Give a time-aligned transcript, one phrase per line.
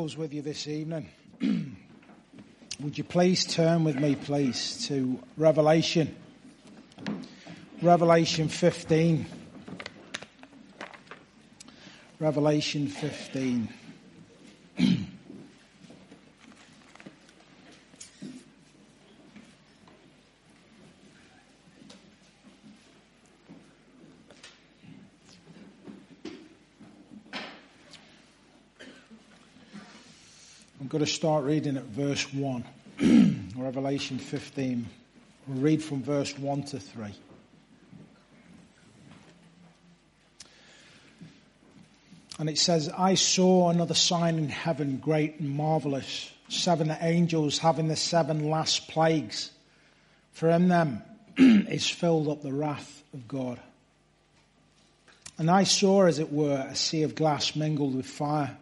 [0.00, 1.08] with you this evening.
[2.80, 6.14] Would you please turn with me, please, to Revelation,
[7.82, 9.26] Revelation 15.
[12.20, 13.68] Revelation 15.
[30.98, 32.64] Going to start reading at verse 1,
[33.56, 34.84] Revelation 15.
[35.46, 37.14] We'll read from verse 1 to 3.
[42.40, 47.86] And it says, I saw another sign in heaven, great and marvelous, seven angels having
[47.86, 49.52] the seven last plagues.
[50.32, 51.04] For in them
[51.38, 53.60] is filled up the wrath of God.
[55.38, 58.56] And I saw, as it were, a sea of glass mingled with fire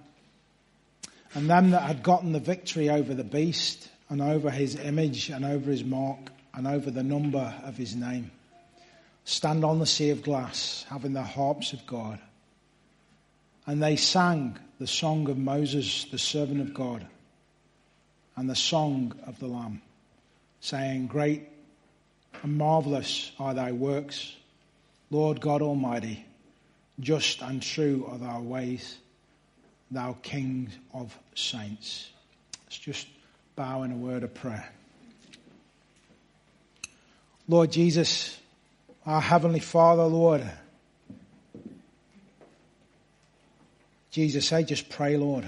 [1.36, 5.44] and them that had gotten the victory over the beast and over his image and
[5.44, 8.30] over his mark and over the number of his name
[9.26, 12.18] stand on the sea of glass having the harps of God.
[13.66, 17.06] And they sang the song of Moses, the servant of God,
[18.36, 19.82] and the song of the Lamb,
[20.60, 21.50] saying, Great
[22.42, 24.34] and marvelous are thy works,
[25.10, 26.24] Lord God Almighty.
[26.98, 28.96] Just and true are thy ways
[29.90, 32.10] thou King of saints.
[32.64, 33.06] Let's just
[33.54, 34.68] bow in a word of prayer.
[37.48, 38.36] Lord Jesus,
[39.04, 40.44] our Heavenly Father, Lord,
[44.10, 45.44] Jesus, I just pray, Lord,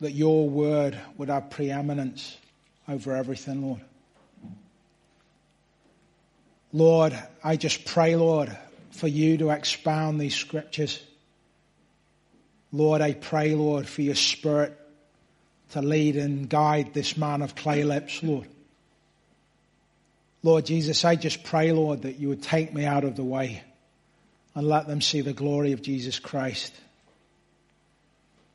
[0.00, 2.36] that your word would have preeminence
[2.88, 3.80] over everything, Lord.
[6.72, 8.56] Lord, I just pray, Lord,
[8.90, 11.00] for you to expound these scriptures.
[12.72, 14.78] Lord, I pray, Lord, for your spirit
[15.72, 18.48] to lead and guide this man of clay lips, Lord.
[20.42, 23.62] Lord Jesus, I just pray, Lord, that you would take me out of the way
[24.54, 26.72] and let them see the glory of Jesus Christ.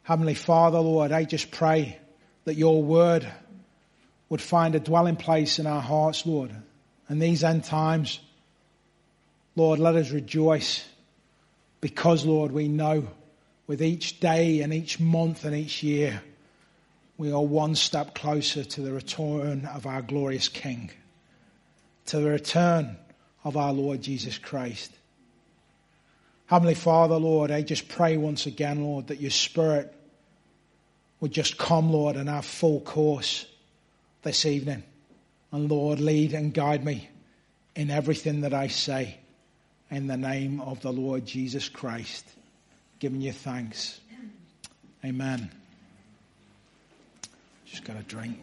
[0.04, 1.98] Heavenly Father, Lord, I just pray
[2.46, 3.28] that your word
[4.30, 6.52] would find a dwelling place in our hearts, Lord.
[7.08, 8.20] And these end times,
[9.56, 10.86] Lord, let us rejoice
[11.82, 13.08] because, Lord, we know
[13.68, 16.24] with each day and each month and each year,
[17.18, 20.90] we are one step closer to the return of our glorious King,
[22.06, 22.96] to the return
[23.44, 24.92] of our Lord Jesus Christ.
[26.46, 29.94] Heavenly Father, Lord, I just pray once again, Lord, that your Spirit
[31.20, 33.46] would just come, Lord, and have full course
[34.22, 34.84] this evening.
[35.52, 37.10] And Lord, lead and guide me
[37.76, 39.18] in everything that I say
[39.90, 42.26] in the name of the Lord Jesus Christ
[43.00, 44.00] giving you thanks.
[45.06, 45.52] Amen.
[47.66, 48.40] Just got a drink.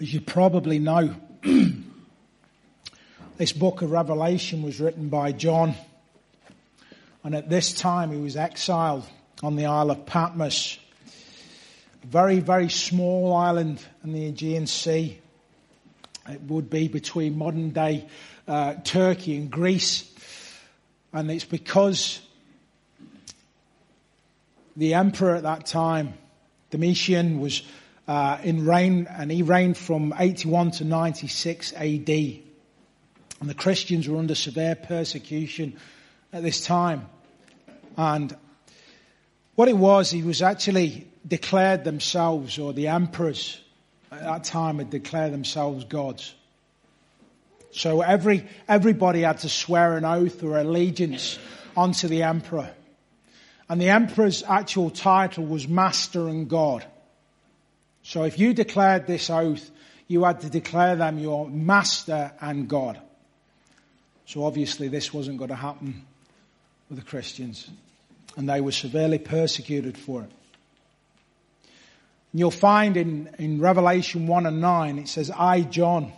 [0.00, 1.14] As you probably know,
[3.36, 5.74] this book of Revelation was written by John.
[7.22, 9.04] And at this time, he was exiled
[9.42, 10.78] on the Isle of Patmos,
[12.02, 15.18] a very, very small island in the Aegean Sea.
[16.28, 18.06] It would be between modern day
[18.48, 20.12] uh, Turkey and Greece.
[21.16, 22.20] And it's because
[24.76, 26.12] the emperor at that time,
[26.68, 27.62] Domitian, was
[28.06, 32.10] uh, in reign, and he reigned from 81 to 96 AD.
[32.10, 32.42] And
[33.40, 35.78] the Christians were under severe persecution
[36.34, 37.08] at this time.
[37.96, 38.36] And
[39.54, 43.58] what it was, he was actually declared themselves, or the emperors
[44.12, 46.34] at that time had declared themselves gods.
[47.76, 51.38] So every, everybody had to swear an oath or allegiance
[51.76, 52.70] onto the emperor.
[53.68, 56.86] And the emperor's actual title was Master and God.
[58.02, 59.70] So if you declared this oath,
[60.08, 62.98] you had to declare them your Master and God.
[64.24, 66.06] So obviously this wasn't going to happen
[66.88, 67.68] with the Christians.
[68.38, 70.30] And they were severely persecuted for it.
[72.32, 76.14] And you'll find in, in Revelation 1 and 9, it says, I, John,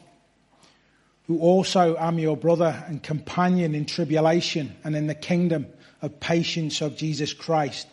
[1.28, 5.66] who also am your brother and companion in tribulation and in the kingdom
[6.00, 7.86] of patience of Jesus Christ,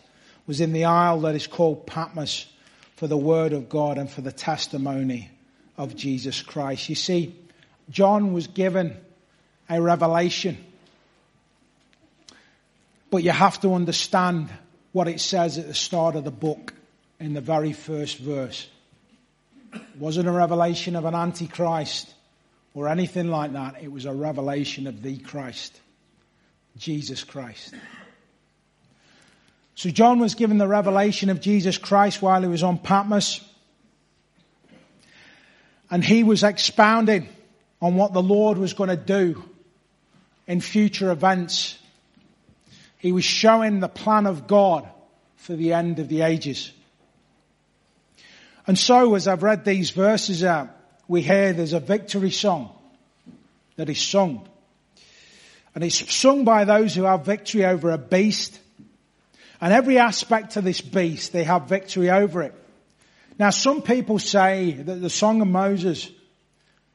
[0.46, 2.46] was in the isle that is called Patmos
[2.96, 5.30] for the word of God and for the testimony
[5.76, 6.88] of Jesus Christ.
[6.88, 7.36] You see,
[7.90, 8.96] John was given
[9.68, 10.56] a revelation,
[13.10, 14.48] but you have to understand
[14.92, 16.72] what it says at the start of the book
[17.20, 18.66] in the very first verse.
[19.74, 22.14] It wasn't a revelation of an antichrist
[22.76, 23.82] or anything like that.
[23.82, 25.80] It was a revelation of the Christ,
[26.76, 27.74] Jesus Christ.
[29.74, 33.40] So John was given the revelation of Jesus Christ while he was on Patmos.
[35.90, 37.28] And he was expounding
[37.80, 39.42] on what the Lord was going to do
[40.46, 41.78] in future events.
[42.98, 44.86] He was showing the plan of God
[45.36, 46.72] for the end of the ages.
[48.66, 50.75] And so as I've read these verses out,
[51.08, 52.70] we hear there's a victory song
[53.76, 54.48] that is sung.
[55.74, 58.58] And it's sung by those who have victory over a beast.
[59.60, 62.54] And every aspect of this beast, they have victory over it.
[63.38, 66.10] Now some people say that the Song of Moses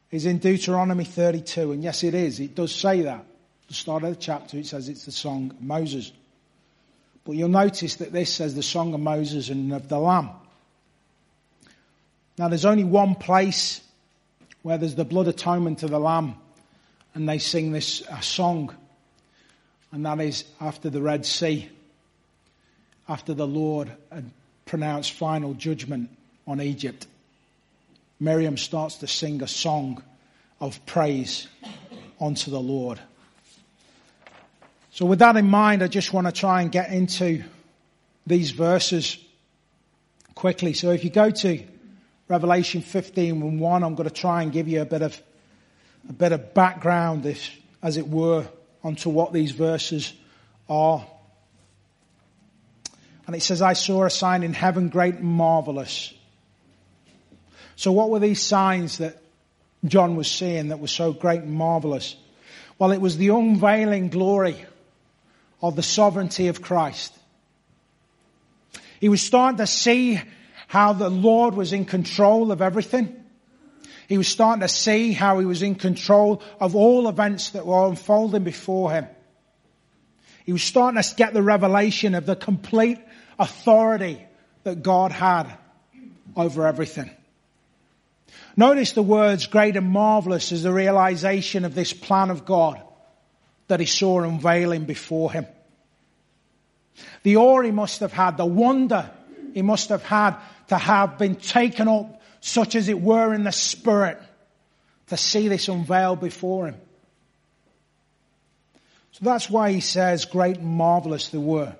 [0.09, 3.25] is in Deuteronomy 32, and yes it is, it does say that.
[3.67, 6.11] The start of the chapter it says it's the Song of Moses.
[7.23, 10.31] But you'll notice that this says the Song of Moses and of the Lamb.
[12.37, 13.81] Now there's only one place
[14.63, 16.35] where there's the blood atonement of the Lamb,
[17.13, 18.75] and they sing this song,
[19.91, 21.69] and that is after the Red Sea,
[23.09, 24.29] after the Lord had
[24.65, 26.09] pronounced final judgment
[26.47, 27.07] on Egypt.
[28.19, 30.01] Miriam starts to sing a song
[30.59, 31.47] of praise
[32.19, 32.99] unto the Lord.
[34.91, 37.43] So with that in mind, I just want to try and get into
[38.27, 39.17] these verses
[40.35, 40.73] quickly.
[40.73, 41.63] So if you go to
[42.31, 45.21] Revelation 15 and 1, I'm going to try and give you a bit of,
[46.07, 48.47] a bit of background, if, as it were,
[48.85, 50.13] onto what these verses
[50.69, 51.05] are.
[53.27, 56.13] And it says, I saw a sign in heaven great and marvelous.
[57.75, 59.21] So what were these signs that
[59.83, 62.15] John was seeing that were so great and marvelous?
[62.79, 64.55] Well, it was the unveiling glory
[65.61, 67.13] of the sovereignty of Christ.
[69.01, 70.21] He was starting to see
[70.71, 73.13] how the Lord was in control of everything.
[74.07, 77.89] He was starting to see how he was in control of all events that were
[77.89, 79.05] unfolding before him.
[80.45, 82.99] He was starting to get the revelation of the complete
[83.37, 84.25] authority
[84.63, 85.53] that God had
[86.37, 87.11] over everything.
[88.55, 92.81] Notice the words great and marvelous as the realization of this plan of God
[93.67, 95.47] that he saw unveiling before him.
[97.23, 99.11] The awe he must have had, the wonder
[99.53, 100.37] he must have had
[100.71, 104.17] to have been taken up such as it were in the spirit
[105.07, 106.75] to see this unveiled before him.
[109.11, 111.75] So that's why he says great and marvelous they were.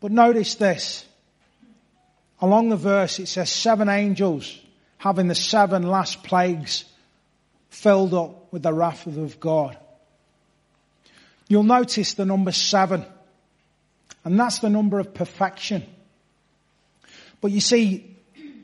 [0.00, 1.06] But notice this.
[2.40, 4.58] Along the verse it says seven angels
[4.98, 6.86] having the seven last plagues
[7.68, 9.78] filled up with the wrath of God.
[11.46, 13.06] You'll notice the number seven,
[14.24, 15.86] and that's the number of perfection.
[17.46, 18.16] But you see,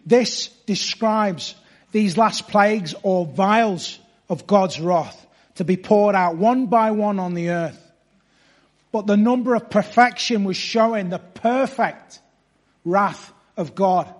[0.04, 1.54] this describes
[1.92, 3.96] these last plagues or vials
[4.28, 5.24] of God's wrath
[5.54, 7.80] to be poured out one by one on the earth.
[8.90, 12.18] But the number of perfection was showing the perfect
[12.84, 14.12] wrath of God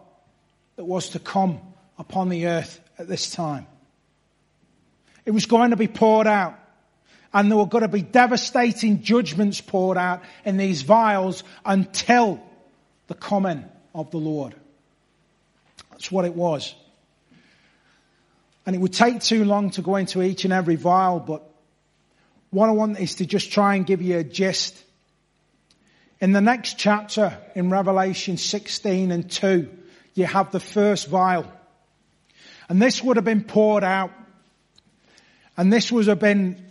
[0.77, 1.59] that was to come
[1.99, 3.67] upon the earth at this time.
[5.27, 6.57] It was going to be poured out.
[7.35, 12.41] And there were going to be devastating judgments poured out in these vials until
[13.09, 14.55] the coming of the Lord.
[15.91, 16.75] That's what it was.
[18.65, 21.43] And it would take too long to go into each and every vial, but
[22.51, 24.81] what I want is to just try and give you a gist.
[26.21, 29.69] In the next chapter, in Revelation 16 and 2,
[30.15, 31.51] you have the first vial.
[32.69, 34.13] And this would have been poured out.
[35.57, 36.65] And this would have been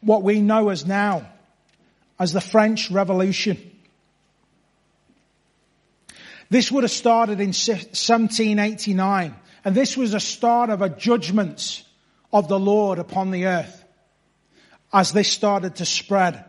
[0.00, 1.26] what we know as now
[2.18, 3.71] as the French Revolution.
[6.52, 11.82] This would have started in 1789 and this was a start of a judgment
[12.30, 13.82] of the Lord upon the earth
[14.92, 16.44] as this started to spread.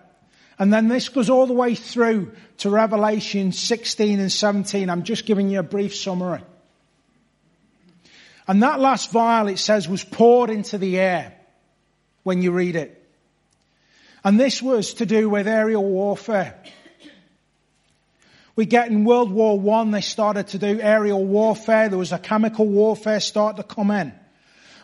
[0.59, 4.89] And then this goes all the way through to Revelation 16 and 17.
[4.89, 6.43] I'm just giving you a brief summary.
[8.45, 11.33] And that last vial, it says, was poured into the air
[12.23, 13.01] when you read it.
[14.21, 16.61] And this was to do with aerial warfare.
[18.55, 21.89] We get in World War One, they started to do aerial warfare.
[21.89, 24.13] There was a chemical warfare start to come in.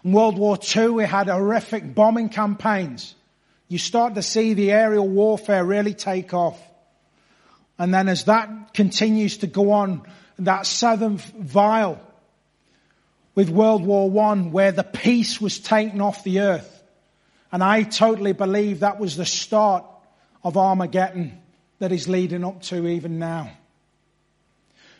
[0.04, 3.14] In World War Two, we had horrific bombing campaigns.
[3.68, 6.60] You start to see the aerial warfare really take off.
[7.78, 10.02] And then as that continues to go on,
[10.40, 12.02] that seventh vial
[13.36, 16.84] with World War One where the peace was taken off the earth.
[17.52, 19.86] And I totally believe that was the start
[20.44, 21.40] of Armageddon
[21.78, 23.52] that is leading up to even now.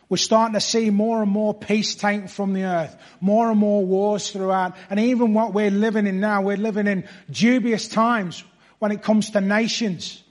[0.10, 3.86] We're starting to see more and more peace taken from the earth, more and more
[3.86, 8.44] wars throughout, and even what we're living in now, we're living in dubious times
[8.80, 10.24] when it comes to nations.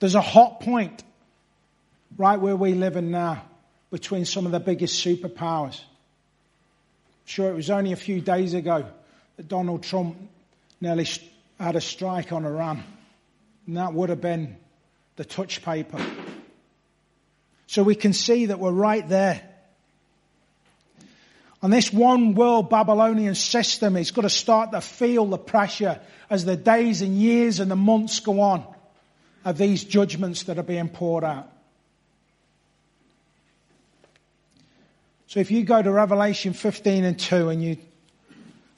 [0.00, 1.04] There's a hot point
[2.18, 3.44] right where we live in now,
[3.90, 5.80] between some of the biggest superpowers.
[7.24, 8.86] Sure, it was only a few days ago
[9.36, 10.16] that Donald Trump
[10.80, 11.06] nearly
[11.60, 12.82] had a strike on Iran.
[13.66, 14.56] And that would have been
[15.16, 16.04] the touch paper.
[17.70, 19.40] So we can see that we're right there.
[21.62, 26.44] And this one world Babylonian system is going to start to feel the pressure as
[26.44, 28.66] the days and years and the months go on
[29.44, 31.48] of these judgments that are being poured out.
[35.28, 37.76] So if you go to Revelation 15 and 2 and you,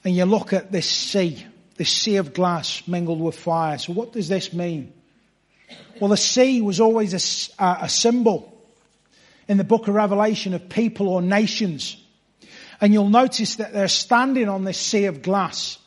[0.03, 1.43] and you look at this sea,
[1.77, 3.79] this sea of glass mingled with fire.
[3.79, 4.93] So what does this mean?
[5.99, 8.52] Well, the sea was always a, a symbol
[9.47, 11.97] in the book of Revelation of people or nations.
[12.81, 15.77] And you'll notice that they're standing on this sea of glass.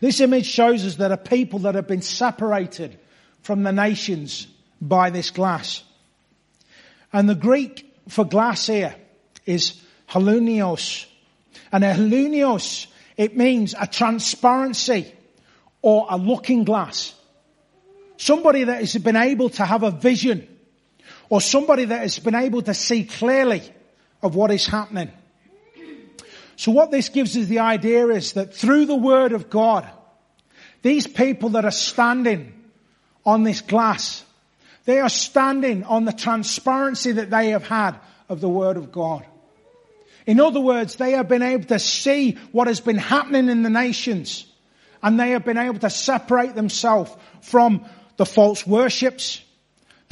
[0.00, 2.98] This image shows us that a people that have been separated
[3.42, 4.46] from the nations
[4.80, 5.82] by this glass.
[7.12, 8.94] And the Greek for glass here
[9.46, 11.06] is halunios.
[11.70, 11.94] And a
[13.16, 15.12] it means a transparency
[15.82, 17.14] or a looking glass.
[18.16, 20.48] Somebody that has been able to have a vision
[21.32, 23.62] or somebody that has been able to see clearly
[24.20, 25.10] of what is happening.
[26.56, 29.88] So what this gives us the idea is that through the word of God,
[30.82, 32.52] these people that are standing
[33.24, 34.22] on this glass,
[34.84, 37.92] they are standing on the transparency that they have had
[38.28, 39.24] of the word of God.
[40.26, 43.70] In other words, they have been able to see what has been happening in the
[43.70, 44.44] nations
[45.02, 47.10] and they have been able to separate themselves
[47.40, 47.86] from
[48.18, 49.40] the false worships,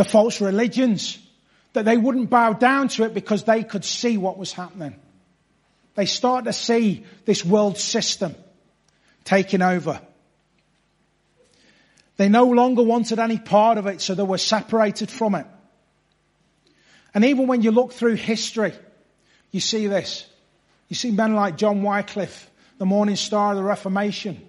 [0.00, 1.18] the false religions,
[1.74, 4.94] that they wouldn't bow down to it because they could see what was happening.
[5.94, 8.34] They start to see this world system
[9.24, 10.00] taking over.
[12.16, 15.46] They no longer wanted any part of it, so they were separated from it.
[17.12, 18.72] And even when you look through history,
[19.50, 20.26] you see this.
[20.88, 24.40] You see men like John Wycliffe, the morning star of the Reformation.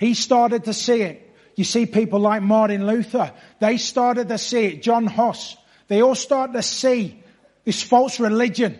[0.00, 1.23] He started to see it.
[1.56, 3.32] You see people like Martin Luther.
[3.60, 4.82] They started to see it.
[4.82, 5.56] John Huss.
[5.88, 7.22] They all started to see
[7.64, 8.78] this false religion.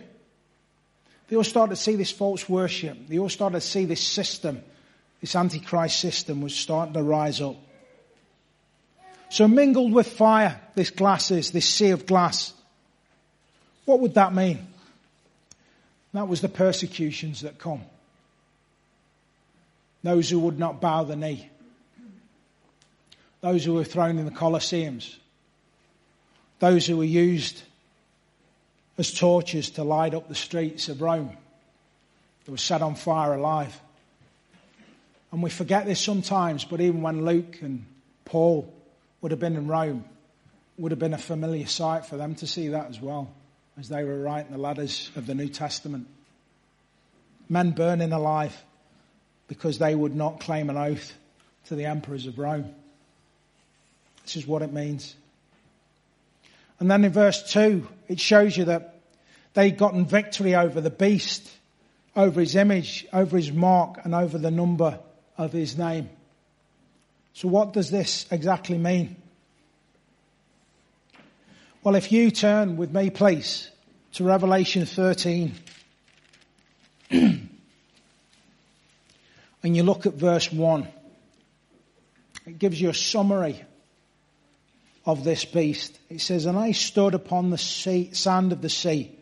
[1.27, 3.07] They all started to see this false worship.
[3.07, 4.61] They all started to see this system,
[5.21, 7.55] this antichrist system was starting to rise up.
[9.29, 12.53] So mingled with fire, this glass is, this sea of glass.
[13.85, 14.67] What would that mean?
[16.13, 17.81] That was the persecutions that come.
[20.03, 21.49] Those who would not bow the knee.
[23.45, 25.17] Those who were thrown in the Colosseums.
[26.57, 27.61] Those who were used
[28.97, 31.29] as torches to light up the streets of Rome.
[32.45, 33.79] They were set on fire alive.
[35.31, 37.85] And we forget this sometimes, but even when Luke and
[38.25, 38.73] Paul
[39.21, 40.05] would have been in Rome,
[40.79, 43.31] would have been a familiar sight for them to see that as well
[43.77, 46.07] as they were writing the letters of the New Testament.
[47.47, 48.59] Men burning alive
[49.47, 51.13] because they would not claim an oath
[51.65, 52.73] to the emperors of Rome.
[54.25, 55.15] This is what it means.
[56.79, 58.95] And then in verse 2, it shows you that
[59.53, 61.47] they'd gotten victory over the beast,
[62.15, 64.99] over his image, over his mark, and over the number
[65.37, 66.09] of his name.
[67.33, 69.15] So what does this exactly mean?
[71.83, 73.69] Well, if you turn with me, please,
[74.13, 75.53] to Revelation 13,
[77.11, 77.49] and
[79.61, 80.87] you look at verse 1,
[82.47, 83.63] it gives you a summary
[85.05, 85.97] of this beast.
[86.09, 89.17] It says, And I stood upon the sea, sand of the sea,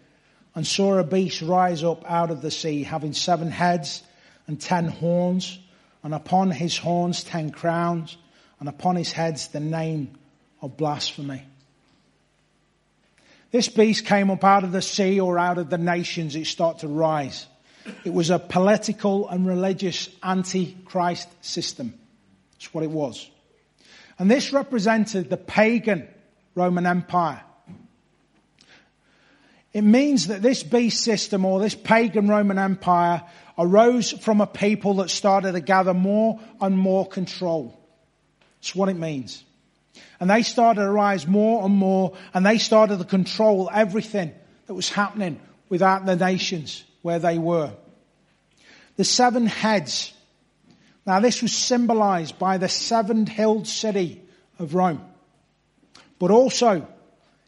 [0.55, 4.03] and saw a beast rise up out of the sea, having seven heads
[4.47, 5.59] and ten horns,
[6.03, 8.17] and upon his horns ten crowns,
[8.59, 10.17] and upon his heads the name
[10.61, 11.43] of blasphemy.
[13.51, 16.35] This beast came up out of the sea or out of the nations.
[16.35, 17.45] It started to rise.
[18.03, 21.93] It was a political and religious anti-Christ system.
[22.53, 23.29] That's what it was.
[24.19, 26.07] And this represented the pagan
[26.55, 27.41] Roman Empire.
[29.73, 33.23] It means that this beast system or this pagan Roman Empire
[33.57, 37.79] arose from a people that started to gather more and more control.
[38.61, 39.43] That's what it means.
[40.19, 44.31] And they started to rise more and more and they started to control everything
[44.67, 47.73] that was happening without the nations where they were.
[48.95, 50.13] The seven heads.
[51.05, 54.21] Now this was symbolized by the seven-hilled city
[54.59, 55.03] of Rome.
[56.19, 56.87] But also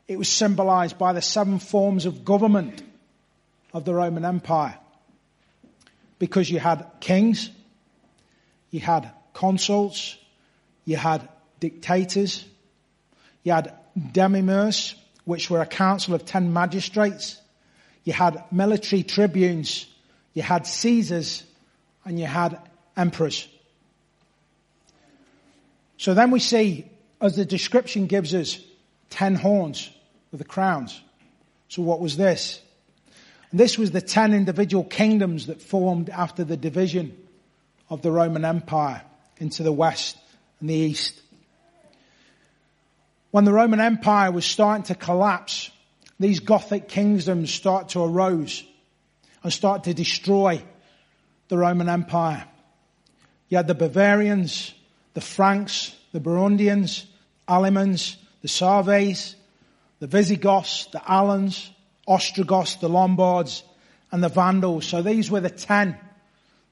[0.07, 2.83] it was symbolized by the seven forms of government
[3.73, 4.77] of the Roman Empire.
[6.19, 7.49] Because you had kings,
[8.71, 10.17] you had consuls,
[10.85, 11.27] you had
[11.59, 12.45] dictators,
[13.43, 17.41] you had decemvirs, which were a council of ten magistrates.
[18.03, 19.87] You had military tribunes,
[20.33, 21.43] you had Caesars,
[22.05, 22.59] and you had
[22.97, 23.47] emperors.
[25.97, 26.89] So then we see,
[27.21, 28.59] as the description gives us,
[29.09, 29.89] ten horns
[30.31, 30.99] with the crowns.
[31.69, 32.61] So what was this?
[33.51, 37.17] And this was the ten individual kingdoms that formed after the division
[37.89, 39.01] of the Roman Empire
[39.37, 40.17] into the west
[40.59, 41.21] and the east.
[43.31, 45.69] When the Roman Empire was starting to collapse,
[46.19, 48.63] these Gothic kingdoms start to arise
[49.43, 50.63] and start to destroy
[51.49, 52.45] the Roman Empire.
[53.49, 54.73] You had the Bavarians,
[55.13, 57.05] the Franks, the Burgundians,
[57.47, 59.35] Alemans, the Sarves,
[59.99, 61.71] the Visigoths, the Alans,
[62.07, 63.63] Ostrogoths, the Lombards,
[64.11, 64.85] and the Vandals.
[64.85, 65.97] So these were the ten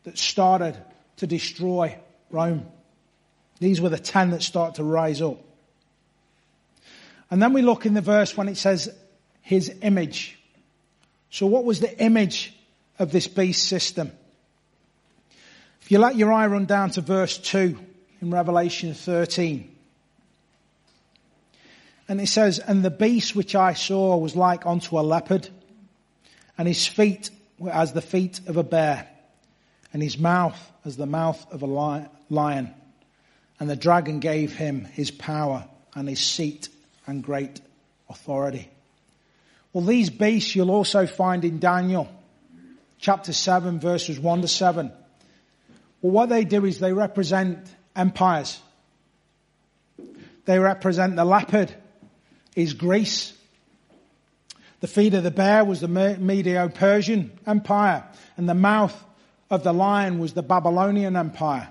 [0.03, 0.77] that started
[1.17, 1.97] to destroy
[2.29, 2.65] Rome.
[3.59, 5.39] These were the ten that started to rise up.
[7.29, 8.93] And then we look in the verse when it says
[9.41, 10.37] his image.
[11.29, 12.53] So what was the image
[12.99, 14.11] of this beast system?
[15.83, 17.77] If you let your eye run down to verse 2
[18.21, 19.69] in Revelation 13.
[22.07, 25.49] And it says, And the beast which I saw was like unto a leopard,
[26.57, 29.09] and his feet were as the feet of a bear,
[29.91, 32.73] and his mouth as the mouth of a lion.
[33.59, 36.69] And the dragon gave him his power and his seat
[37.05, 37.59] and great
[38.09, 38.69] authority.
[39.73, 42.07] Well, these beasts you'll also find in Daniel
[42.99, 44.93] chapter 7 verses 1 to 7.
[46.03, 48.59] Well, what they do is they represent empires.
[50.43, 51.73] They represent the leopard
[52.57, 53.31] is Greece.
[54.81, 58.03] The feet of the bear was the Medo-Persian Empire
[58.35, 58.93] and the mouth
[59.49, 61.69] of the lion was the Babylonian Empire.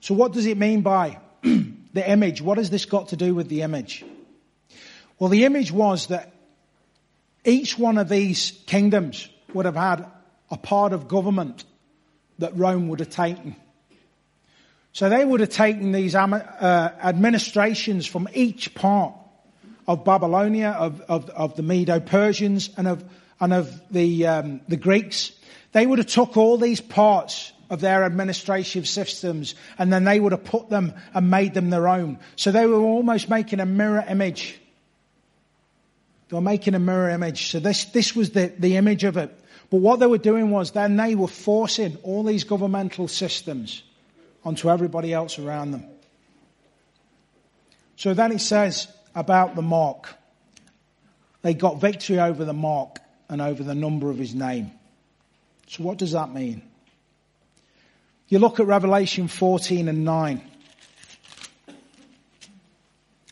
[0.00, 2.40] So what does it mean by the image?
[2.40, 4.06] What has this got to do with the image?
[5.18, 6.32] Well, the image was that
[7.44, 10.06] each one of these kingdoms would have had
[10.50, 11.64] a part of government
[12.42, 13.56] that Rome would have taken.
[14.92, 19.14] So they would have taken these uh, administrations from each part
[19.88, 23.04] of Babylonia, of, of, of the Medo-Persians and of,
[23.40, 25.32] and of the, um, the Greeks.
[25.72, 30.32] They would have took all these parts of their administrative systems and then they would
[30.32, 32.18] have put them and made them their own.
[32.36, 34.60] So they were almost making a mirror image.
[36.28, 37.50] They were making a mirror image.
[37.50, 39.34] So this, this was the, the image of it.
[39.72, 43.82] But what they were doing was then they were forcing all these governmental systems
[44.44, 45.86] onto everybody else around them.
[47.96, 50.14] So then it says about the mark.
[51.40, 52.98] They got victory over the mark
[53.30, 54.72] and over the number of his name.
[55.68, 56.60] So what does that mean?
[58.28, 60.42] You look at Revelation 14 and 9.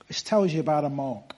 [0.09, 1.30] This tells you about a mark.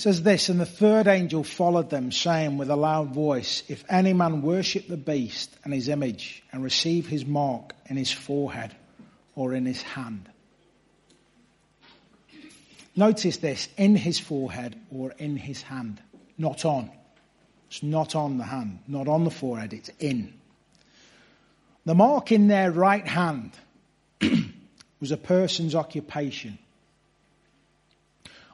[0.00, 4.12] Says this, and the third angel followed them, saying with a loud voice, If any
[4.12, 8.74] man worship the beast and his image, and receive his mark in his forehead
[9.34, 10.28] or in his hand.
[12.96, 16.00] Notice this, in his forehead or in his hand,
[16.36, 16.90] not on.
[17.68, 20.34] It's not on the hand, not on the forehead, it's in.
[21.84, 23.52] The mark in their right hand
[25.00, 26.58] was a person's occupation.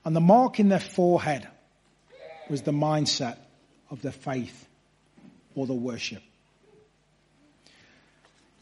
[0.06, 1.48] And the mark in their forehead
[2.48, 3.38] was the mindset
[3.90, 4.68] of their faith
[5.56, 6.22] or the worship.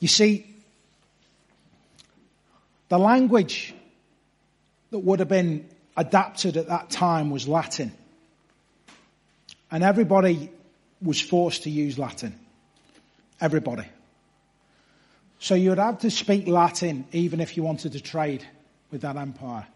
[0.00, 0.50] You see,
[2.88, 3.74] the language
[4.90, 7.92] that would have been adapted at that time was Latin.
[9.70, 10.50] And everybody
[11.02, 12.40] was forced to use Latin.
[13.38, 13.86] Everybody.
[15.40, 18.42] So you'd have to speak Latin even if you wanted to trade
[18.90, 19.66] with that empire.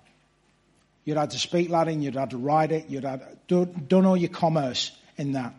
[1.08, 4.28] You'd had to speak Latin, you'd had to write it, you'd had done all your
[4.28, 5.54] commerce in that.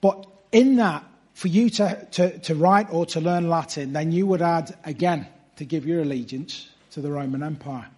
[0.00, 4.26] But in that, for you to, to, to write or to learn Latin, then you
[4.26, 5.26] would add again
[5.56, 7.88] to give your allegiance to the Roman Empire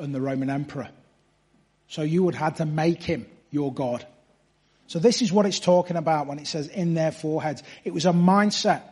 [0.00, 0.88] and the Roman Emperor.
[1.86, 4.04] So you would have to make him your God.
[4.88, 7.62] So this is what it's talking about when it says in their foreheads.
[7.84, 8.82] It was a mindset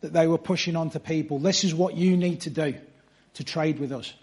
[0.00, 1.40] that they were pushing onto people.
[1.40, 2.76] This is what you need to do
[3.32, 4.14] to trade with us.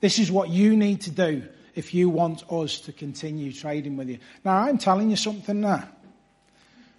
[0.00, 1.42] This is what you need to do
[1.74, 4.18] if you want us to continue trading with you.
[4.44, 5.88] Now, I'm telling you something now.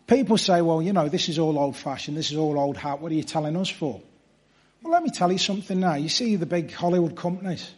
[0.08, 3.00] People say, well, you know, this is all old fashioned, this is all old hat,
[3.00, 4.02] what are you telling us for?
[4.82, 5.96] Well, let me tell you something now.
[5.96, 7.70] You see the big Hollywood companies.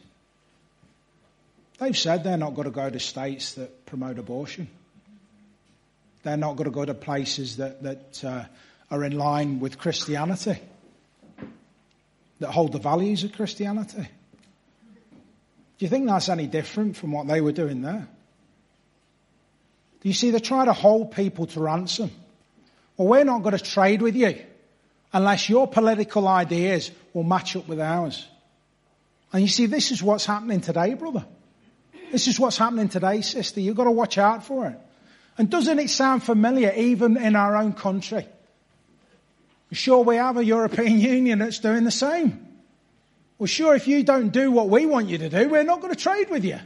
[1.80, 4.68] They've said they're not going to go to states that promote abortion.
[6.24, 8.46] They're not going to go to places that, that uh,
[8.92, 10.60] are in line with Christianity,
[12.40, 14.08] that hold the values of Christianity.
[15.82, 18.08] Do you think that's any different from what they were doing there?
[20.02, 22.12] Do you see, they try to hold people to ransom.
[22.96, 24.40] Well, we're not going to trade with you
[25.12, 28.28] unless your political ideas will match up with ours.
[29.34, 31.26] And you see, this is what's happening today, brother.
[32.12, 33.60] This is what's happening today, sister.
[33.60, 34.78] You've got to watch out for it.
[35.40, 38.28] And doesn't it sound familiar even in our own country?
[39.72, 42.51] Sure, we have a European Union that's doing the same.
[43.42, 45.92] Well, sure, if you don't do what we want you to do, we're not going
[45.92, 46.60] to trade with you.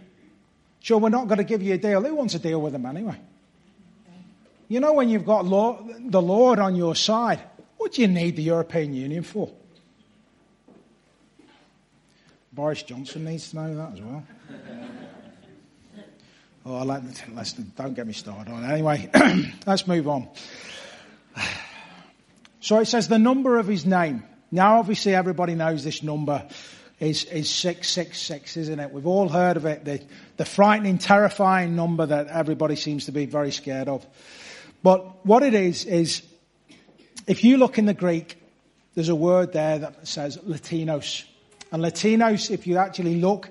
[0.82, 2.02] Sure, we're not going to give you a deal.
[2.02, 3.16] Who wants a deal with them anyway?
[4.68, 7.40] You know, when you've got the Lord on your side,
[7.78, 9.54] what do you need the European Union for?
[12.52, 14.24] Boris Johnson needs to know that as well.
[16.66, 18.68] oh, I let, let's, don't get me started on it.
[18.68, 19.10] Anyway,
[19.66, 20.28] let's move on.
[22.60, 24.24] So it says the number of his name.
[24.52, 26.48] Now, obviously, everybody knows this number
[27.00, 28.92] is, is 666, isn't it?
[28.92, 29.84] We've all heard of it.
[29.84, 30.02] The,
[30.38, 34.06] the frightening, terrifying number that everybody seems to be very scared of.
[34.82, 36.22] But what it is, is
[37.28, 38.38] if you look in the Greek,
[38.94, 41.26] there's a word there that says Latinos.
[41.72, 43.50] And Latinos, if you actually look,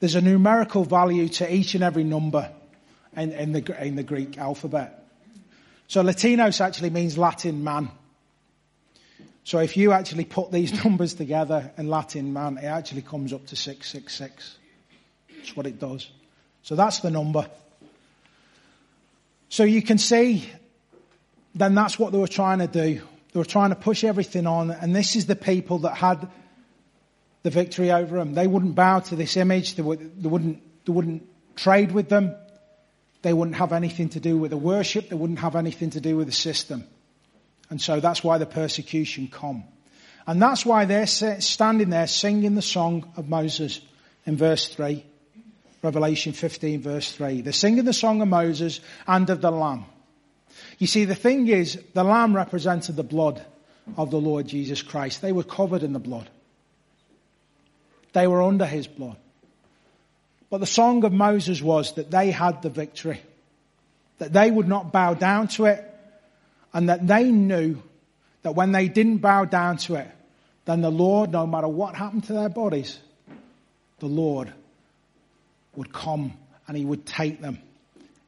[0.00, 2.50] there's a numerical value to each and every number
[3.16, 5.06] in, in, the, in the Greek alphabet.
[5.86, 7.90] So Latinos actually means Latin man.
[9.44, 13.46] So if you actually put these numbers together in Latin, man, it actually comes up
[13.46, 14.58] to 666.
[15.36, 16.10] That's what it does.
[16.62, 17.48] So that's the number.
[19.48, 20.48] So you can see,
[21.54, 23.00] then that's what they were trying to do.
[23.32, 26.28] They were trying to push everything on, and this is the people that had
[27.42, 28.34] the victory over them.
[28.34, 29.74] They wouldn't bow to this image.
[29.74, 31.26] They, would, they wouldn't, they wouldn't
[31.56, 32.34] trade with them.
[33.22, 35.08] They wouldn't have anything to do with the worship.
[35.08, 36.84] They wouldn't have anything to do with the system.
[37.70, 39.64] And so that's why the persecution come.
[40.26, 43.80] And that's why they're standing there singing the song of Moses
[44.26, 45.04] in verse 3.
[45.82, 47.40] Revelation 15 verse 3.
[47.40, 49.86] They're singing the song of Moses and of the Lamb.
[50.78, 53.42] You see, the thing is, the Lamb represented the blood
[53.96, 55.22] of the Lord Jesus Christ.
[55.22, 56.28] They were covered in the blood.
[58.12, 59.16] They were under his blood.
[60.50, 63.20] But the song of Moses was that they had the victory.
[64.18, 65.89] That they would not bow down to it
[66.72, 67.82] and that they knew
[68.42, 70.10] that when they didn't bow down to it,
[70.64, 72.98] then the Lord, no matter what happened to their bodies,
[73.98, 74.52] the Lord
[75.76, 76.34] would come
[76.66, 77.58] and he would take them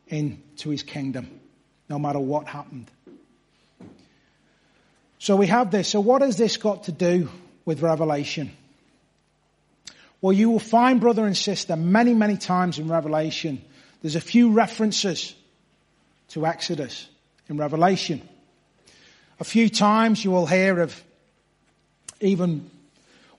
[0.08, 1.28] into his kingdom,
[1.88, 2.90] no matter what happened.
[5.18, 5.88] So we have this.
[5.88, 7.28] So what has this got to do
[7.64, 8.50] with Revelation?
[10.20, 13.62] Well, you will find, brother and sister, many, many times in Revelation,
[14.02, 15.34] there's a few references
[16.28, 17.08] to Exodus
[17.48, 18.28] in Revelation.
[19.42, 21.02] A few times you will hear of
[22.20, 22.70] even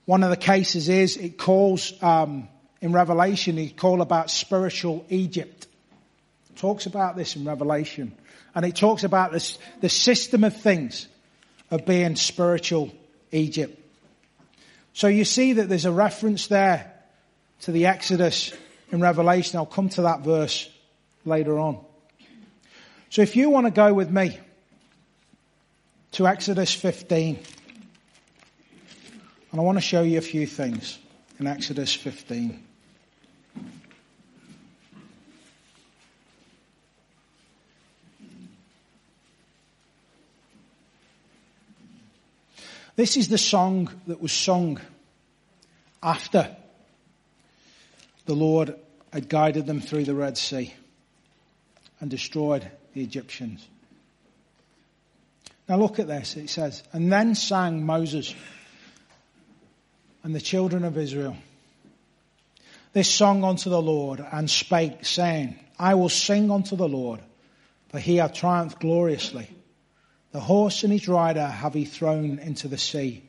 [0.04, 2.46] one of the cases is it calls um,
[2.82, 5.66] in Revelation it call about spiritual Egypt.
[6.50, 8.14] It talks about this in Revelation,
[8.54, 11.08] and it talks about this the system of things
[11.70, 12.92] of being spiritual
[13.32, 13.80] Egypt.
[14.92, 16.92] So you see that there's a reference there
[17.62, 18.52] to the Exodus
[18.92, 19.56] in Revelation.
[19.56, 20.68] I'll come to that verse
[21.24, 21.82] later on.
[23.08, 24.38] So if you want to go with me
[26.14, 27.36] to Exodus 15.
[29.50, 30.96] And I want to show you a few things
[31.40, 32.62] in Exodus 15.
[42.94, 44.80] This is the song that was sung
[46.00, 46.54] after
[48.26, 48.76] the Lord
[49.12, 50.72] had guided them through the Red Sea
[51.98, 53.66] and destroyed the Egyptians.
[55.68, 56.36] Now look at this.
[56.36, 58.34] It says, And then sang Moses
[60.22, 61.36] and the children of Israel
[62.94, 67.20] this song unto the Lord and spake, saying, I will sing unto the Lord,
[67.88, 69.50] for he hath triumphed gloriously.
[70.30, 73.24] The horse and his rider have he thrown into the sea.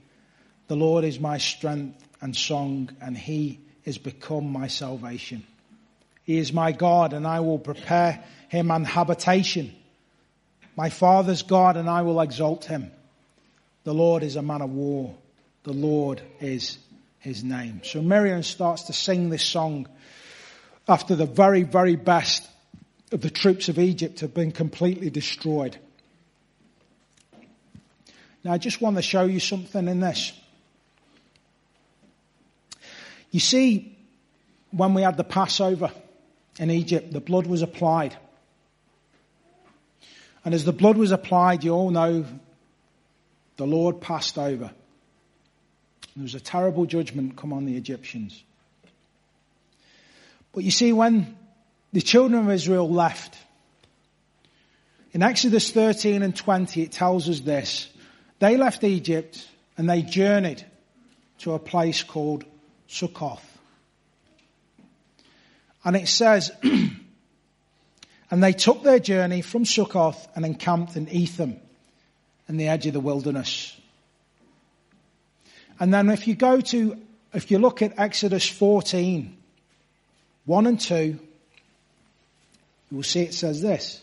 [0.67, 5.43] The Lord is my strength and song, and he is become my salvation.
[6.24, 9.74] He is my God, and I will prepare him an habitation
[10.75, 12.91] my father's God and I will exalt him.
[13.83, 15.15] The Lord is a man of war.
[15.63, 16.77] The Lord is
[17.19, 17.81] his name.
[17.83, 19.88] So Miriam starts to sing this song
[20.88, 22.47] after the very, very best
[23.11, 25.77] of the troops of Egypt have been completely destroyed.
[28.43, 30.31] Now I just want to show you something in this.
[33.31, 33.97] You see,
[34.71, 35.91] when we had the Passover
[36.59, 38.15] in Egypt, the blood was applied.
[40.45, 42.23] And as the blood was applied, you all know
[43.58, 44.71] the Lord passed over.
[46.15, 48.41] There was a terrible judgment come on the Egyptians.
[50.53, 51.36] But you see, when
[51.91, 53.38] the children of Israel left,
[55.12, 57.89] in Exodus 13 and 20, it tells us this.
[58.39, 60.63] They left Egypt and they journeyed
[61.39, 62.45] to a place called
[62.88, 63.41] Sukkoth.
[65.84, 66.51] And it says,
[68.31, 71.59] and they took their journey from Sukkoth and encamped in Etham,
[72.49, 73.75] in the edge of the wilderness.
[75.79, 76.97] And then if you go to,
[77.33, 79.35] if you look at Exodus 14,
[80.45, 81.19] 1 and 2, you
[82.91, 84.01] will see it says this.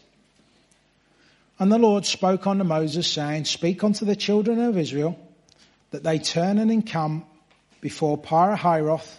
[1.59, 5.19] And the Lord spoke unto Moses, saying, Speak unto the children of Israel,
[5.91, 7.27] that they turn and encamp
[7.81, 9.19] before Pihahiroth,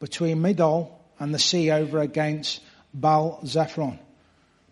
[0.00, 2.60] between Migdol and the sea over against
[2.94, 3.98] Baal Zephon.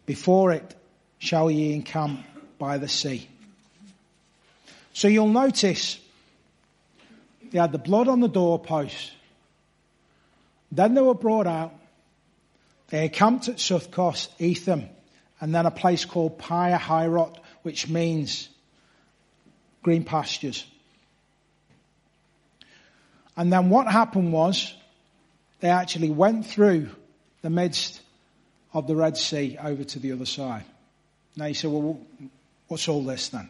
[0.06, 0.74] Before it
[1.18, 2.20] shall ye encamp
[2.58, 3.28] by the sea.
[4.92, 5.98] So you'll notice
[7.50, 9.12] they had the blood on the doorpost.
[10.70, 11.72] Then they were brought out.
[12.88, 14.88] They encamped at Suthkos, Etham,
[15.40, 18.48] and then a place called Pihahiroth, which means
[19.82, 20.66] green pastures.
[23.36, 24.74] And then what happened was
[25.60, 26.90] they actually went through
[27.42, 28.00] the midst
[28.74, 30.64] of the Red Sea over to the other side.
[31.36, 31.98] Now you say, well,
[32.68, 33.48] what's all this then?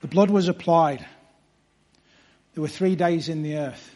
[0.00, 1.06] The blood was applied.
[2.54, 3.94] There were three days in the earth,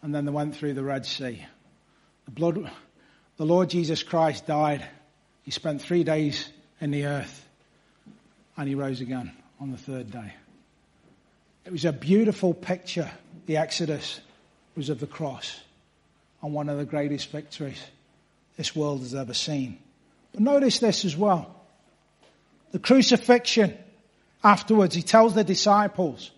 [0.00, 1.44] and then they went through the Red Sea.
[2.24, 2.70] The blood,
[3.36, 4.86] the Lord Jesus Christ died.
[5.42, 6.48] He spent three days
[6.80, 7.48] in the earth,
[8.56, 10.32] and he rose again on the third day.
[11.64, 13.10] It was a beautiful picture.
[13.46, 14.20] The Exodus
[14.76, 15.60] was of the cross
[16.42, 17.82] and one of the greatest victories
[18.56, 19.78] this world has ever seen.
[20.32, 21.54] But notice this as well.
[22.72, 23.76] The crucifixion
[24.42, 26.30] afterwards, he tells the disciples,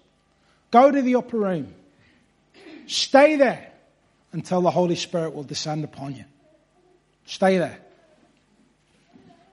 [0.70, 1.74] go to the upper room,
[2.87, 3.70] stay there
[4.33, 6.24] until the Holy Spirit will descend upon you.
[7.27, 7.79] Stay there.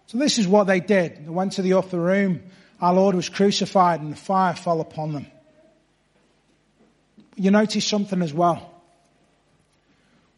[0.07, 1.25] So this is what they did.
[1.25, 2.41] They went to the upper room.
[2.81, 5.27] Our Lord was crucified and the fire fell upon them
[7.41, 8.71] you notice something as well.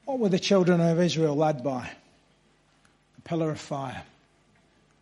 [0.05, 1.89] What were the children of Israel led by?
[3.23, 4.03] Pillar of fire,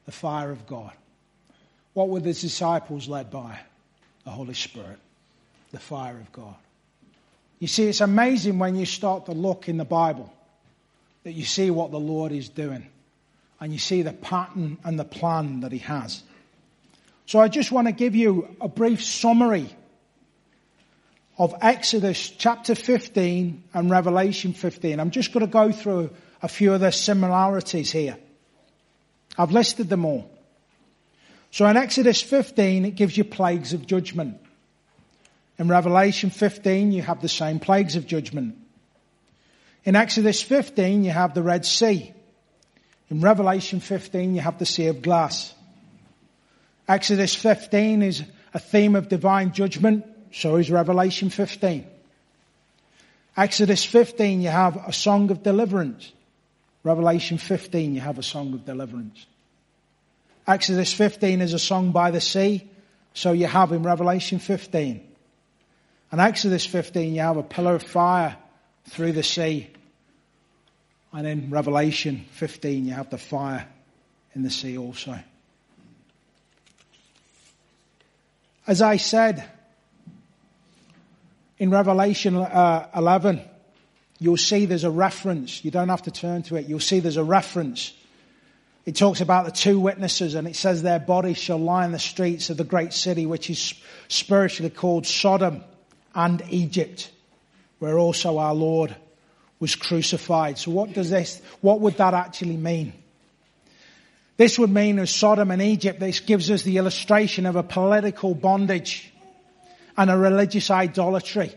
[0.05, 0.91] the fire of God.
[1.93, 3.59] What were the disciples led by?
[4.23, 4.99] The Holy Spirit,
[5.71, 6.55] the fire of God.
[7.59, 10.31] You see, it's amazing when you start to look in the Bible
[11.23, 12.87] that you see what the Lord is doing
[13.59, 16.23] and you see the pattern and the plan that He has.
[17.27, 19.69] So I just want to give you a brief summary
[21.37, 24.99] of Exodus chapter 15 and Revelation 15.
[24.99, 26.09] I'm just going to go through
[26.41, 28.17] a few of the similarities here.
[29.37, 30.29] I've listed them all.
[31.51, 34.37] So in Exodus 15, it gives you plagues of judgment.
[35.59, 38.57] In Revelation 15, you have the same plagues of judgment.
[39.83, 42.13] In Exodus 15, you have the Red Sea.
[43.09, 45.53] In Revelation 15, you have the Sea of Glass.
[46.87, 48.23] Exodus 15 is
[48.53, 50.05] a theme of divine judgment.
[50.33, 51.85] So is Revelation 15.
[53.35, 56.11] Exodus 15, you have a song of deliverance.
[56.83, 59.25] Revelation 15, you have a song of deliverance.
[60.47, 62.67] Exodus 15 is a song by the sea.
[63.13, 65.07] So you have in Revelation 15.
[66.11, 68.35] And Exodus 15, you have a pillar of fire
[68.89, 69.69] through the sea.
[71.13, 73.67] And in Revelation 15, you have the fire
[74.33, 75.17] in the sea also.
[78.65, 79.43] As I said,
[81.57, 83.41] in Revelation uh, 11,
[84.21, 85.65] you'll see there's a reference.
[85.65, 86.67] You don't have to turn to it.
[86.67, 87.91] You'll see there's a reference.
[88.85, 91.99] It talks about the two witnesses and it says their bodies shall lie in the
[91.99, 93.73] streets of the great city, which is
[94.09, 95.63] spiritually called Sodom
[96.13, 97.09] and Egypt,
[97.79, 98.95] where also our Lord
[99.59, 100.59] was crucified.
[100.59, 102.93] So what does this, what would that actually mean?
[104.37, 108.35] This would mean as Sodom and Egypt, this gives us the illustration of a political
[108.35, 109.11] bondage
[109.97, 111.55] and a religious idolatry.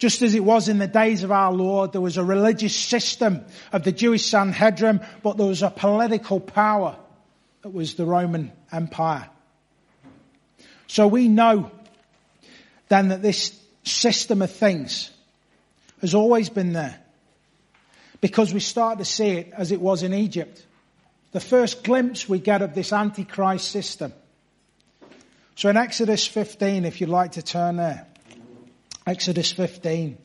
[0.00, 3.44] Just as it was in the days of our Lord, there was a religious system
[3.72, 6.96] of the Jewish Sanhedrin, but there was a political power
[7.62, 9.28] that was the Roman Empire.
[10.88, 11.70] So we know
[12.88, 15.10] then that this system of things
[16.00, 16.98] has always been there
[18.20, 20.66] because we start to see it as it was in Egypt.
[21.30, 24.12] The first glimpse we get of this Antichrist system
[25.60, 28.06] so in Exodus 15, if you'd like to turn there,
[29.10, 30.16] Exodus 15,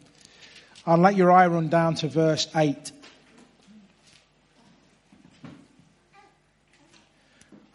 [0.85, 2.91] I'll let your eye run down to verse 8.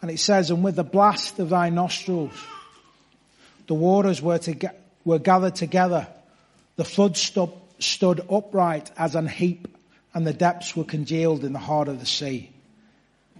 [0.01, 2.31] And it says, and with the blast of thy nostrils,
[3.67, 4.71] the waters were, to
[5.03, 6.07] were gathered together.
[6.77, 9.67] The flood stood, stood upright as an heap
[10.13, 12.51] and the depths were congealed in the heart of the sea.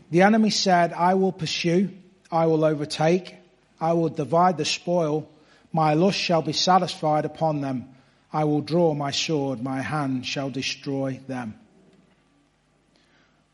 [0.09, 1.89] The enemy said, I will pursue,
[2.29, 3.33] I will overtake,
[3.79, 5.29] I will divide the spoil,
[5.71, 7.89] my lust shall be satisfied upon them.
[8.33, 11.55] I will draw my sword, my hand shall destroy them.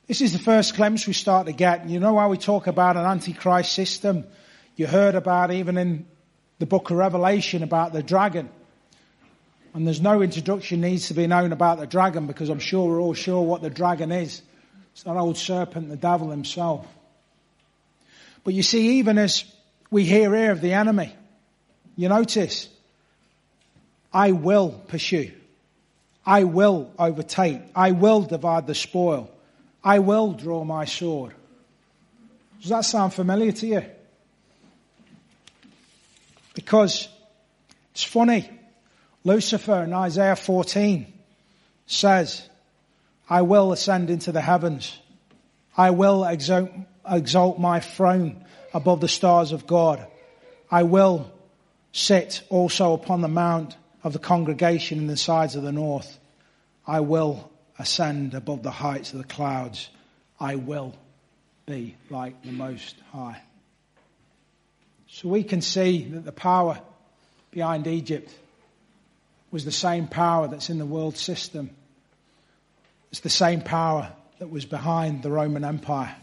[0.07, 1.89] This is the first glimpse we start to get.
[1.89, 4.23] You know how we talk about an antichrist system?
[4.75, 6.05] You heard about even in
[6.59, 8.49] the book of Revelation about the dragon.
[9.73, 13.01] And there's no introduction needs to be known about the dragon because I'm sure we're
[13.01, 14.41] all sure what the dragon is.
[14.93, 16.87] It's that old serpent, the devil himself.
[18.43, 19.43] But you see, even as
[19.91, 21.13] we hear here of the enemy,
[21.97, 22.69] you notice,
[24.13, 25.31] I will pursue.
[26.25, 27.61] I will overtake.
[27.75, 29.29] I will divide the spoil.
[29.83, 31.33] I will draw my sword.
[32.61, 33.85] Does that sound familiar to you?
[36.53, 37.07] Because
[37.91, 38.49] it's funny.
[39.23, 41.11] Lucifer in Isaiah 14
[41.87, 42.47] says,
[43.29, 44.97] I will ascend into the heavens.
[45.75, 46.69] I will exalt,
[47.09, 50.05] exalt my throne above the stars of God.
[50.69, 51.31] I will
[51.97, 56.19] sit also upon the mount of the congregation in the sides of the north.
[56.85, 59.89] I will ascend above the heights of the clouds.
[60.39, 60.93] I will
[61.65, 63.41] be like the Most High.
[65.07, 66.79] So we can see that the power
[67.49, 68.31] behind Egypt
[69.49, 71.71] was the same power that's in the world system.
[73.09, 76.15] It's the same power that was behind the Roman Empire.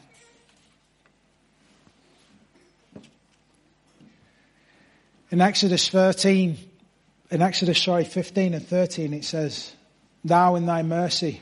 [5.34, 6.56] In Exodus 13,
[7.32, 9.72] in Exodus, sorry, 15 and 13, it says,
[10.24, 11.40] Thou in thy mercy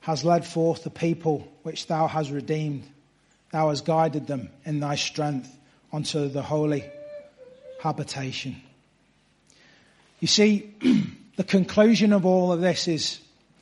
[0.00, 2.82] hast led forth the people which thou hast redeemed.
[3.52, 5.48] Thou hast guided them in thy strength
[5.92, 6.82] unto the holy
[7.80, 8.60] habitation.
[10.18, 10.74] You see,
[11.36, 13.20] the conclusion of all of this is,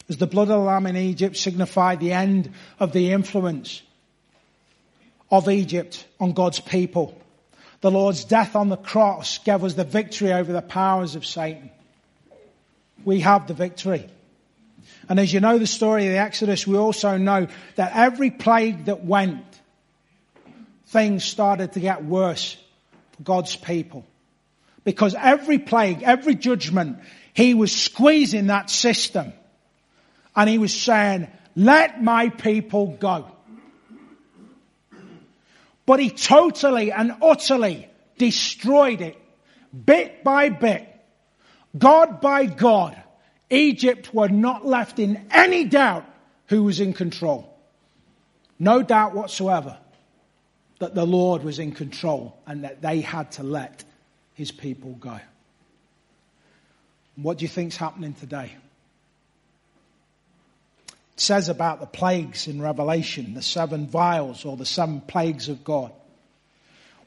[0.08, 3.82] as the blood of the lamb in Egypt signified the end of the influence
[5.30, 7.18] of Egypt on God's people.
[7.82, 11.70] The Lord's death on the cross gave us the victory over the powers of Satan.
[13.04, 14.08] We have the victory.
[15.08, 18.84] And as you know the story of the Exodus, we also know that every plague
[18.84, 19.44] that went,
[20.86, 22.56] things started to get worse
[23.16, 24.06] for God's people.
[24.84, 27.00] Because every plague, every judgment,
[27.34, 29.32] he was squeezing that system.
[30.36, 33.31] And he was saying, let my people go.
[35.86, 39.18] But he totally and utterly destroyed it,
[39.84, 40.88] bit by bit,
[41.76, 42.96] God by God.
[43.50, 46.06] Egypt were not left in any doubt
[46.46, 47.52] who was in control.
[48.58, 49.76] No doubt whatsoever
[50.78, 53.84] that the Lord was in control and that they had to let
[54.34, 55.18] his people go.
[57.16, 58.52] What do you think's happening today?
[61.22, 65.92] Says about the plagues in Revelation, the seven vials or the seven plagues of God.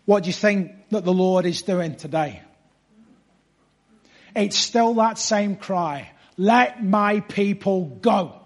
[0.05, 2.41] What do you think that the Lord is doing today?
[4.33, 6.11] It's still that same cry.
[6.37, 8.39] Let my people go.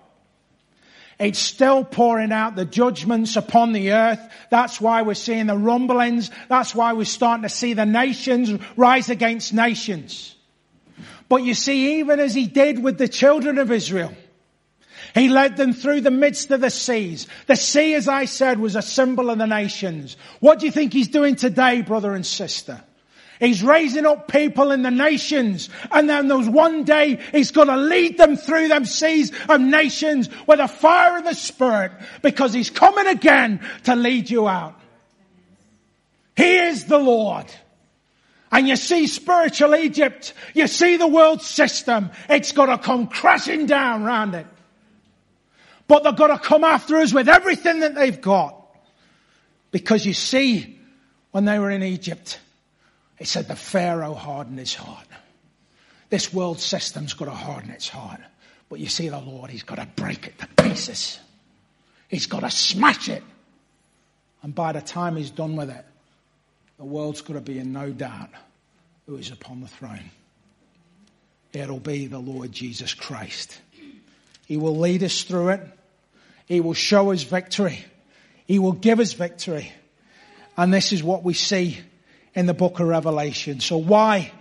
[1.20, 4.28] It's still pouring out the judgments upon the earth.
[4.50, 6.32] That's why we're seeing the rumblings.
[6.48, 10.36] That's why we're starting to see the nations rise against nations.
[11.28, 14.16] But you see, even as he did with the children of Israel,
[15.16, 17.28] he led them through the midst of the seas.
[17.48, 20.18] The sea, as I said, was a symbol of the nations.
[20.40, 22.82] What do you think he's doing today, brother and sister?
[23.40, 27.78] He's raising up people in the nations and then there's one day he's going to
[27.78, 32.70] lead them through them seas of nations with a fire of the spirit because he's
[32.70, 34.78] coming again to lead you out.
[36.36, 37.46] He is the Lord.
[38.52, 43.68] And you see spiritual Egypt, you see the world system, it's got to come crashing
[43.68, 44.48] down round it.
[45.90, 48.56] But they've got to come after us with everything that they've got.
[49.72, 50.80] Because you see,
[51.32, 52.40] when they were in Egypt,
[53.18, 55.08] it said the Pharaoh hardened his heart.
[56.12, 58.20] This world system's got to harden its heart.
[58.70, 61.20] But you see the Lord, He's got to break it to pieces.
[62.08, 63.24] He's got to smash it.
[64.44, 65.86] And by the time He's done with it,
[66.78, 68.30] the world's got to be in no doubt
[69.08, 70.12] who is upon the throne.
[71.52, 73.60] It'll be the Lord Jesus Christ.
[74.46, 75.79] He will lead us through it.
[76.50, 77.86] He will show us victory.
[78.48, 79.72] He will give us victory.
[80.58, 81.78] And this is what we see
[82.34, 83.60] in the book of Revelation.
[83.60, 84.32] So why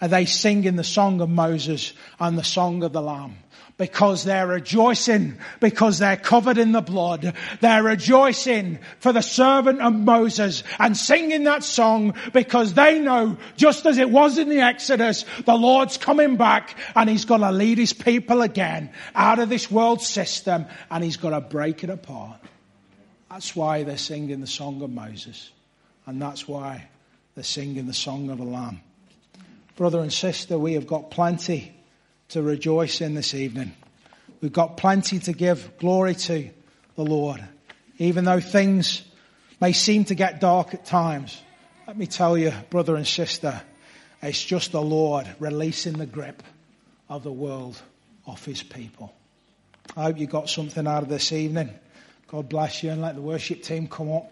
[0.00, 3.36] are they singing the song of Moses and the song of the Lamb?
[3.78, 7.32] Because they're rejoicing because they're covered in the blood.
[7.60, 13.86] They're rejoicing for the servant of Moses and singing that song because they know, just
[13.86, 17.78] as it was in the Exodus, the Lord's coming back and He's going to lead
[17.78, 22.40] His people again out of this world system and He's going to break it apart.
[23.30, 25.50] That's why they're singing the song of Moses.
[26.04, 26.88] And that's why
[27.36, 28.80] they're singing the song of the Lamb.
[29.76, 31.77] Brother and sister, we have got plenty
[32.28, 33.72] to rejoice in this evening.
[34.40, 36.50] We've got plenty to give glory to
[36.94, 37.42] the Lord.
[37.98, 39.02] Even though things
[39.60, 41.40] may seem to get dark at times,
[41.86, 43.60] let me tell you, brother and sister,
[44.22, 46.42] it's just the Lord releasing the grip
[47.08, 47.80] of the world
[48.26, 49.14] off his people.
[49.96, 51.70] I hope you got something out of this evening.
[52.26, 54.30] God bless you and let the worship team come up.